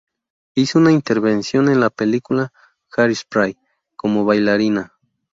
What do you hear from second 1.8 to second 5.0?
película "Hairspray" como bailarina.